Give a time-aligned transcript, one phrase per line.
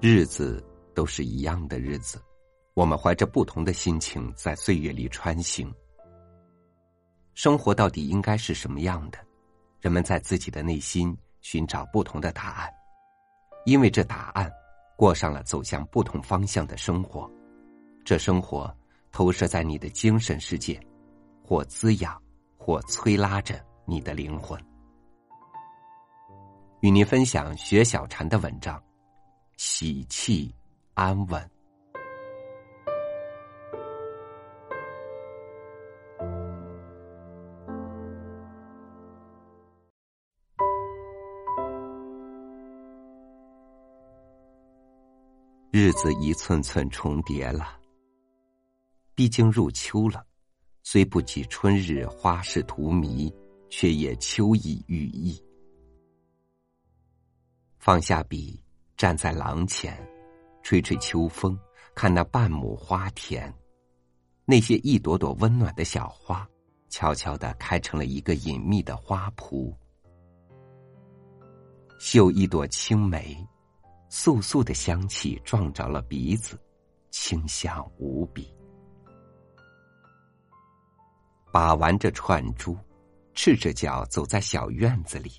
[0.00, 0.64] 日子
[0.94, 2.22] 都是一样的日子，
[2.74, 5.74] 我们怀着不同的心情在岁月里穿行。
[7.34, 9.18] 生活到底应该是什么样的？
[9.80, 12.72] 人们在自己的内心寻找不同的答案，
[13.64, 14.48] 因为这答案
[14.96, 17.28] 过上了走向不同方向的生活。
[18.04, 18.72] 这生活
[19.10, 20.80] 投射在你的精神世界，
[21.42, 22.16] 或滋养，
[22.56, 24.56] 或催拉着你的灵魂。
[26.82, 28.80] 与您分享薛小禅的文章。
[29.58, 30.54] 喜气
[30.94, 31.50] 安稳，
[45.72, 47.80] 日子一寸寸重叠了。
[49.16, 50.24] 毕竟入秋了，
[50.84, 53.34] 虽不及春日花事荼蘼，
[53.68, 55.36] 却也秋意寓意。
[57.80, 58.62] 放下笔。
[58.98, 59.96] 站在廊前，
[60.60, 61.56] 吹吹秋风，
[61.94, 63.54] 看那半亩花田，
[64.44, 66.44] 那些一朵朵温暖的小花，
[66.88, 69.72] 悄悄的开成了一个隐秘的花圃。
[72.00, 73.38] 嗅一朵青梅，
[74.08, 76.58] 素素的香气撞着了鼻子，
[77.12, 78.52] 清香无比。
[81.52, 82.76] 把玩着串珠，
[83.32, 85.30] 赤着脚走在小院子里，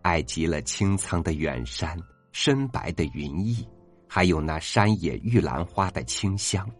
[0.00, 1.94] 爱极了青苍的远山。
[2.38, 3.66] 深白的云翳，
[4.06, 6.70] 还有那山野玉兰花的清香，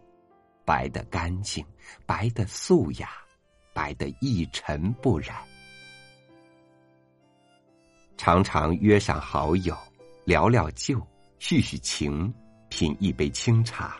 [0.63, 1.65] 白的干净，
[2.05, 3.09] 白的素雅，
[3.73, 5.35] 白的一尘不染。
[8.17, 9.75] 常常约上好友，
[10.25, 11.01] 聊聊旧，
[11.39, 12.31] 叙叙情，
[12.69, 13.97] 品一杯清茶。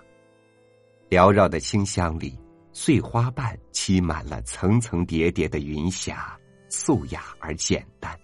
[1.09, 2.39] 缭绕的清香里，
[2.72, 8.16] 碎花瓣栖满了层层叠叠的云霞，素雅而简单。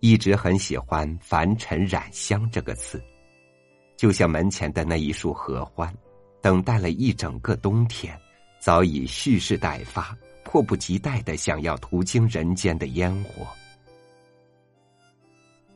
[0.00, 3.02] 一直很喜欢“凡尘染香”这个词，
[3.96, 5.92] 就像门前的那一束合欢，
[6.40, 8.16] 等待了一整个冬天，
[8.60, 13.46] 早已蓄势待发，迫不及待的想要途经人间的烟火。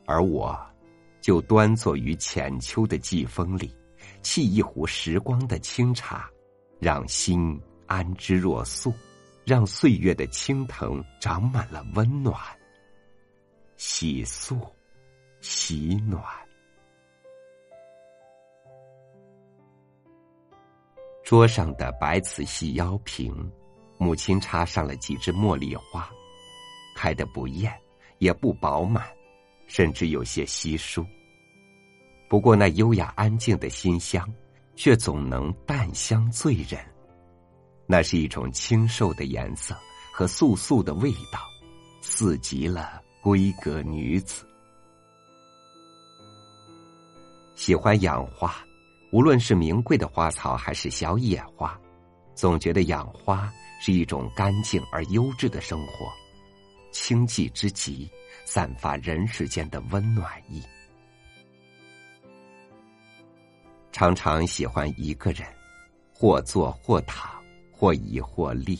[0.05, 0.57] 而我，
[1.19, 3.75] 就端坐于浅秋的季风里，
[4.21, 6.29] 沏一壶时光的清茶，
[6.79, 8.93] 让心安之若素，
[9.45, 12.37] 让岁月的青藤长满了温暖。
[13.75, 14.57] 洗漱，
[15.41, 16.23] 喜暖。
[21.23, 23.51] 桌上的白瓷细腰瓶，
[23.97, 26.09] 母亲插上了几枝茉莉花，
[26.95, 27.73] 开得不艳，
[28.19, 29.05] 也不饱满，
[29.67, 31.05] 甚至有些稀疏。
[32.29, 34.27] 不过那优雅安静的馨香，
[34.75, 36.79] 却总能淡香醉人。
[37.85, 39.75] 那是一种清瘦的颜色
[40.13, 41.39] 和素素的味道，
[42.01, 43.02] 似极了。
[43.23, 44.45] 闺阁女子
[47.55, 48.53] 喜欢养花，
[49.13, 51.79] 无论是名贵的花草还是小野花，
[52.35, 56.11] 总觉得养花是一种干净而优质的生活，
[56.91, 58.11] 清寂之极，
[58.43, 60.61] 散发人世间的温暖意。
[63.93, 65.47] 常常喜欢一个人，
[66.13, 67.41] 或坐或躺，
[67.71, 68.77] 或倚或立，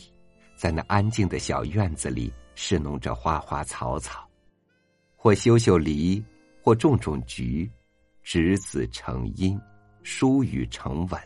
[0.58, 4.28] 在那安静的小院子里侍弄着花花草草。
[5.24, 6.22] 或修修篱，
[6.62, 7.72] 或种种菊，
[8.24, 9.58] 执子成荫，
[10.04, 11.22] 疏雨成文。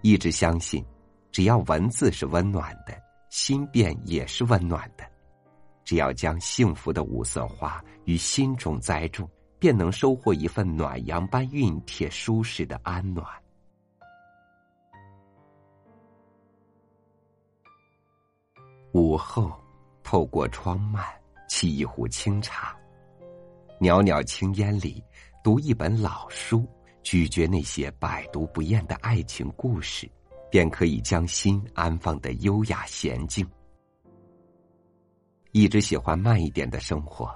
[0.00, 0.86] 一直相信，
[1.32, 2.96] 只要文字是温暖的，
[3.28, 5.04] 心便也是温暖的。
[5.84, 13.26] 只要将幸福的五色花于心中栽种，便能收获一份暖阳般熨帖、舒适的安暖。
[18.92, 19.60] 午后，
[20.04, 21.23] 透过窗幔。
[21.54, 22.76] 沏一壶清茶，
[23.78, 25.00] 袅袅青烟里
[25.40, 26.66] 读一本老书，
[27.04, 30.10] 咀嚼那些百读不厌的爱情故事，
[30.50, 33.48] 便可以将心安放的优雅娴静。
[35.52, 37.32] 一直喜欢慢一点的生活，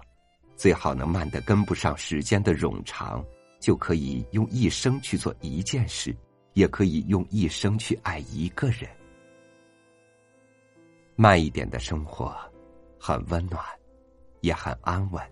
[0.56, 3.24] 最好能慢得跟不上时间的冗长，
[3.60, 6.12] 就可以用一生去做一件事，
[6.54, 8.90] 也可以用一生去爱一个人。
[11.14, 12.36] 慢一点的生活，
[12.98, 13.64] 很温暖。
[14.40, 15.22] 也很安稳，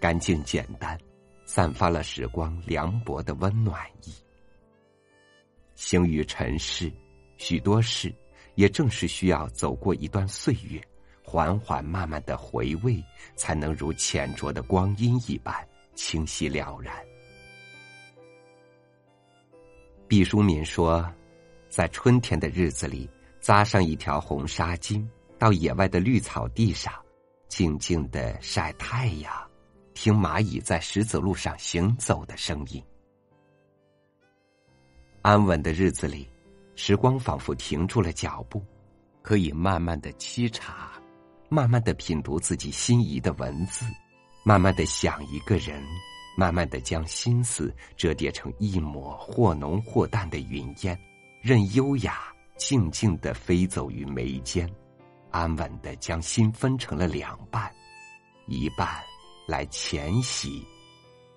[0.00, 0.98] 干净简单，
[1.44, 4.12] 散发了时光凉薄的温暖意。
[5.74, 6.92] 行于尘世，
[7.36, 8.14] 许多事
[8.54, 10.80] 也正是需要走过一段岁月，
[11.22, 13.02] 缓缓慢慢的回味，
[13.36, 15.54] 才能如浅浊的光阴一般
[15.94, 16.94] 清晰了然。
[20.06, 21.04] 毕淑敏说，
[21.68, 23.08] 在春天的日子里，
[23.40, 25.04] 扎上一条红纱巾，
[25.38, 27.03] 到野外的绿草地上。
[27.48, 29.32] 静静的晒太阳，
[29.94, 32.82] 听蚂蚁在石子路上行走的声音。
[35.22, 36.28] 安稳的日子里，
[36.74, 38.62] 时光仿佛停住了脚步，
[39.22, 40.92] 可以慢慢的沏茶，
[41.48, 43.86] 慢慢的品读自己心仪的文字，
[44.44, 45.82] 慢慢的想一个人，
[46.36, 50.98] 慢慢的将心思折叠成一抹或浓或淡的云烟，
[51.40, 54.68] 任优雅静静的飞走于眉间。
[55.34, 57.68] 安稳的将心分成了两半，
[58.46, 58.88] 一半
[59.48, 60.64] 来浅喜，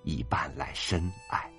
[0.04, 1.52] 一半来深爱。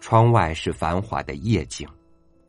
[0.00, 1.88] 窗外是繁华的夜景，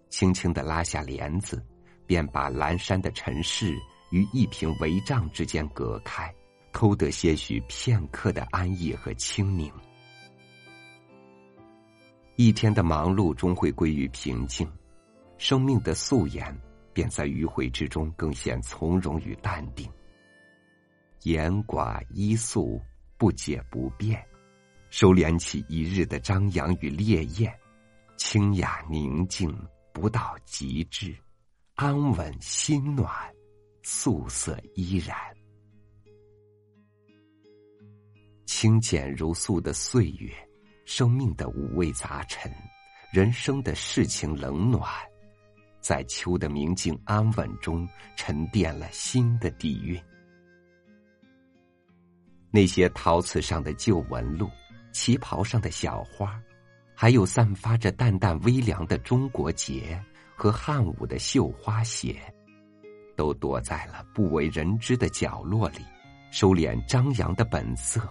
[0.09, 1.63] 轻轻的拉下帘子，
[2.07, 3.77] 便把阑珊的尘世
[4.09, 6.33] 与一屏帷帐之间隔开，
[6.73, 9.71] 偷得些许片刻的安逸和清宁。
[12.37, 14.67] 一天的忙碌终会归于平静。
[15.39, 16.55] 生命的素颜，
[16.93, 19.89] 便在迂回之中更显从容与淡定。
[21.23, 22.81] 言寡依素，
[23.17, 24.21] 不解不变，
[24.89, 27.57] 收敛起一日的张扬与烈焰，
[28.17, 29.49] 清雅宁静，
[29.93, 31.15] 不到极致，
[31.75, 33.09] 安稳心暖，
[33.81, 35.15] 素色依然。
[38.45, 40.33] 清简如素的岁月，
[40.83, 42.51] 生命的五味杂陈，
[43.13, 44.85] 人生的世情冷暖。
[45.79, 49.99] 在秋的明净安稳中，沉淀了新的底蕴。
[52.51, 54.49] 那些陶瓷上的旧纹路，
[54.91, 56.41] 旗袍上的小花，
[56.95, 60.03] 还有散发着淡淡微凉的中国结
[60.35, 62.19] 和汉舞的绣花鞋，
[63.15, 65.85] 都躲在了不为人知的角落里，
[66.31, 68.01] 收敛张扬的本色，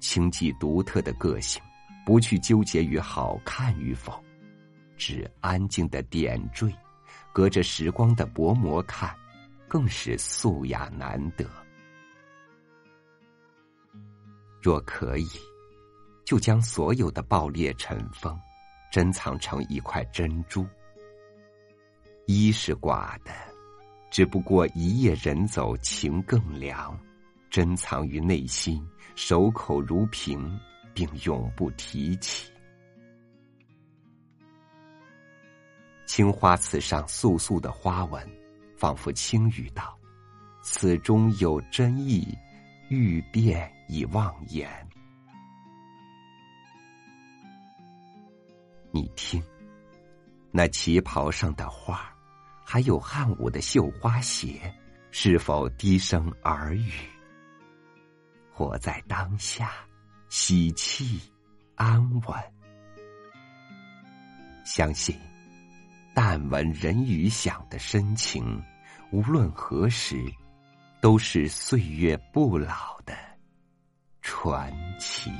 [0.00, 1.62] 清寂独特的个性，
[2.06, 4.23] 不去纠结于好看与否。
[4.96, 6.72] 只安静的点缀，
[7.32, 9.14] 隔着时光的薄膜看，
[9.68, 11.44] 更是素雅难得。
[14.62, 15.28] 若可以，
[16.24, 18.38] 就将所有的爆裂尘封，
[18.90, 20.66] 珍藏成一块珍珠。
[22.26, 23.30] 一是寡的，
[24.10, 26.98] 只不过一夜人走情更凉，
[27.50, 28.82] 珍藏于内心，
[29.14, 30.58] 守口如瓶，
[30.94, 32.50] 并永不提起。
[36.16, 38.24] 青花瓷上素素的花纹，
[38.76, 39.98] 仿佛轻语道
[40.62, 42.38] ：“此中有真意，
[42.88, 44.70] 欲辨已忘言。”
[48.94, 49.42] 你听，
[50.52, 52.08] 那旗袍上的花，
[52.64, 54.72] 还有汉武的绣花鞋，
[55.10, 56.92] 是否低声耳语？
[58.52, 59.72] 活在当下，
[60.28, 61.20] 喜气
[61.74, 62.38] 安稳，
[64.64, 65.18] 相信。
[66.14, 68.62] 但闻人语响的深情，
[69.10, 70.16] 无论何时，
[71.00, 73.12] 都是岁月不老的
[74.22, 75.32] 传奇。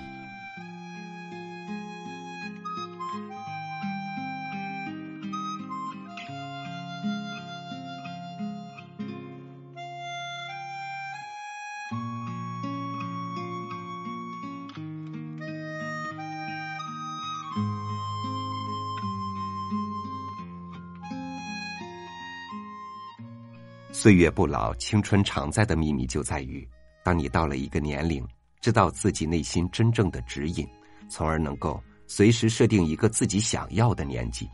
[24.05, 26.69] 岁月不老，青春常在的秘密就在于，
[27.03, 28.23] 当你到了一个年龄，
[28.61, 30.69] 知道自己内心真正的指引，
[31.09, 34.47] 从而能够随时设定一个自己想要的年纪。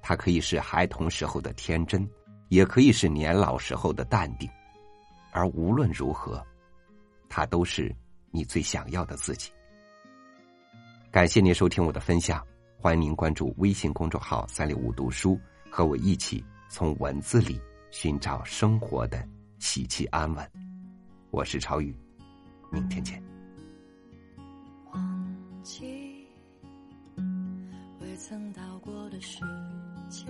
[0.00, 2.08] 它可以是孩童时候的天真，
[2.48, 4.48] 也可以是年老时候的淡定。
[5.30, 6.42] 而无论如何，
[7.28, 7.94] 它都是
[8.30, 9.50] 你最想要的自己。
[11.10, 12.42] 感谢您收听我的分享，
[12.78, 15.38] 欢迎您关注微信公众号“三六五读书”，
[15.70, 17.60] 和我一起从文字里。
[17.98, 19.26] 寻找生活的
[19.58, 20.46] 喜气安稳，
[21.30, 21.96] 我是超宇，
[22.70, 23.22] 明天见。
[24.92, 26.26] 忘记
[27.98, 29.40] 未曾到过的世
[30.10, 30.26] 界，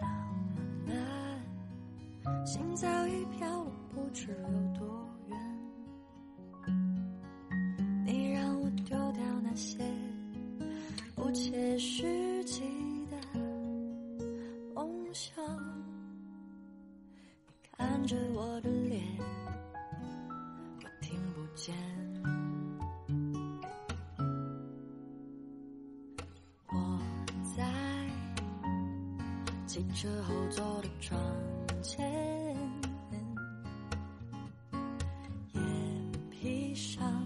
[0.00, 0.94] 那么
[2.22, 4.86] 难，心早已飘不知有多
[5.28, 5.36] 远。
[8.06, 9.76] 你让我丢掉那些
[11.16, 12.04] 不切实
[15.14, 15.30] 际。
[15.36, 15.44] 想，
[17.46, 19.00] 你看着我的脸，
[20.82, 21.72] 我听不见。
[26.66, 26.98] 我
[27.56, 27.64] 在
[29.66, 31.16] 汽车后座的窗
[31.80, 32.10] 前，
[35.52, 35.62] 眼
[36.28, 37.24] 皮上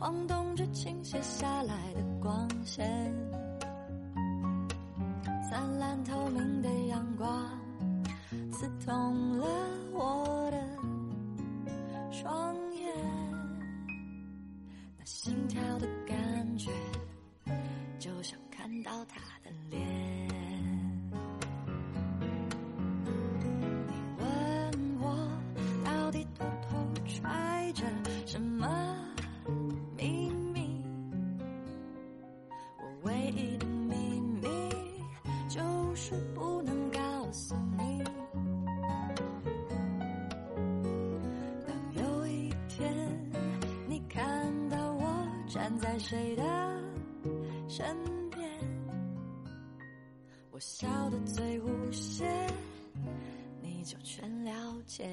[0.00, 3.14] 晃动着倾斜下来的光线。
[6.06, 7.50] 透明的阳光，
[8.52, 9.46] 刺痛了
[9.92, 12.94] 我的双眼，
[14.96, 16.70] 那心跳的感觉，
[17.98, 19.15] 就像看到他
[45.56, 46.42] 站在谁的
[47.66, 47.96] 身
[48.28, 48.46] 边，
[50.50, 52.26] 我笑得最无邪，
[53.62, 54.52] 你就全了
[54.86, 55.08] 解。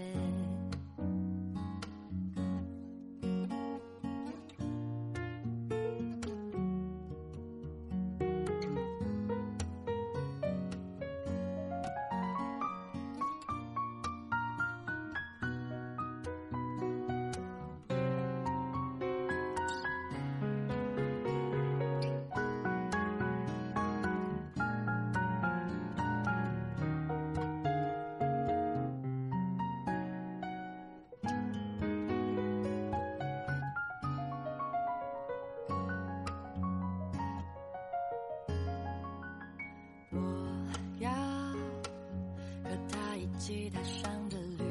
[43.46, 44.64] 吉他上的旅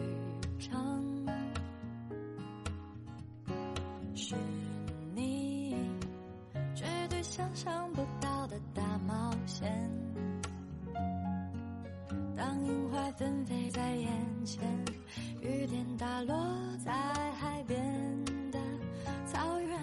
[0.59, 1.27] 程，
[4.15, 4.35] 是
[5.15, 5.77] 你
[6.75, 9.71] 绝对想象不到的大冒险。
[12.35, 14.09] 当樱花纷飞在眼
[14.47, 14.67] 前，
[15.43, 16.35] 雨点打落
[16.83, 16.91] 在
[17.33, 17.79] 海边
[18.51, 18.59] 的
[19.27, 19.79] 草原。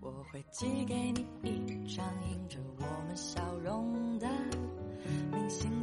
[0.00, 4.26] 我会寄给你一张印着我们笑容的
[5.30, 5.81] 明信片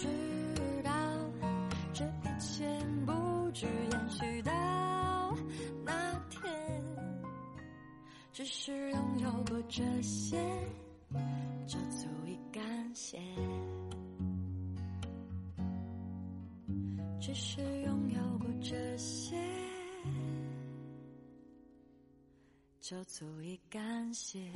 [0.00, 0.06] 知
[0.84, 0.90] 道
[1.92, 2.64] 这一切
[3.04, 4.52] 不止延续到
[5.84, 6.82] 那天，
[8.32, 10.40] 只是拥有过这些，
[11.66, 13.18] 就足以感谢。
[17.20, 19.36] 只是拥有过这些，
[22.80, 24.48] 就足以感谢。